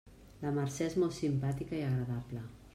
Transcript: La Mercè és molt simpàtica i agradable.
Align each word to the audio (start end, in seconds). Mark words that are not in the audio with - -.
La 0.45 0.53
Mercè 0.55 0.87
és 0.93 0.97
molt 1.03 1.17
simpàtica 1.19 1.81
i 1.81 1.85
agradable. 1.91 2.47